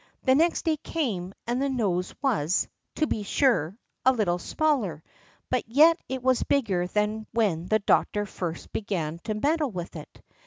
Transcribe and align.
Next 0.25 0.63
day 0.65 0.77
came, 0.77 1.31
and 1.45 1.61
the 1.61 1.69
nose 1.69 2.11
was, 2.23 2.67
to 2.95 3.05
be 3.05 3.21
sure, 3.21 3.77
a 4.03 4.11
little 4.11 4.39
smaller, 4.39 5.03
but 5.51 5.63
yet 5.67 5.99
it 6.09 6.23
was 6.23 6.41
bigger 6.41 6.87
than 6.87 7.27
when 7.33 7.67
the 7.67 7.77
doctor 7.77 8.25
first 8.25 8.73
began 8.73 9.19
to 9.25 9.35
meddle 9.35 9.69
with 9.69 9.95
it. 9.95 10.23